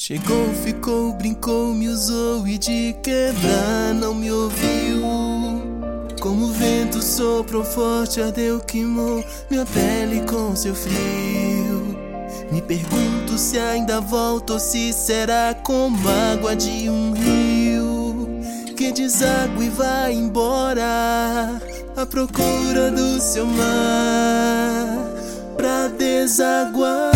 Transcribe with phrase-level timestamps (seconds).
[0.00, 5.02] Chegou, ficou, brincou, me usou e de quebrar não me ouviu.
[6.20, 11.98] Como o vento soprou forte, ardeu, queimou minha pele com seu frio.
[12.52, 18.28] Me pergunto se ainda volto ou se será como água de um rio
[18.76, 21.60] que deságua e vai embora
[21.96, 25.08] à procura do seu mar
[25.56, 27.07] pra desaguar.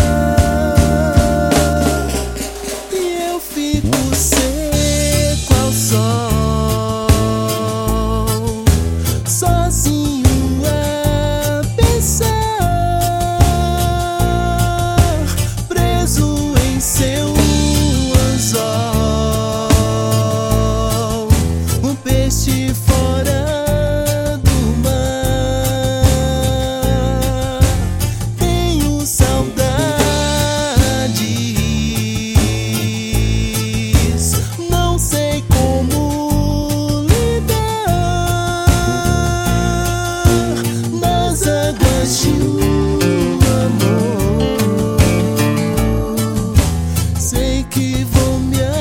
[47.73, 48.72] Brincou, me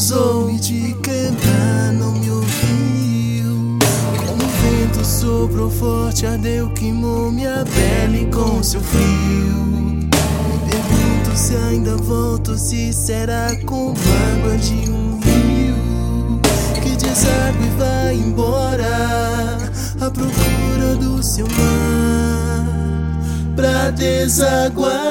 [0.00, 3.78] usou e de quebrar não me ouviu.
[4.26, 9.66] Como o vento soprou forte, ardeu, queimou minha pele com seu frio.
[9.66, 13.94] Me pergunto se ainda volto, se será como
[14.34, 16.40] água de um rio
[16.82, 19.58] que deságua e vai embora
[20.00, 22.66] à procura do seu mar
[23.54, 25.10] pra desaguar.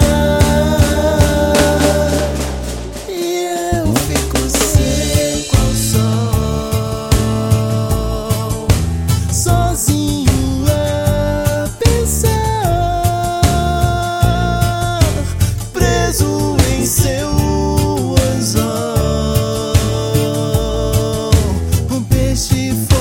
[22.60, 22.99] se for.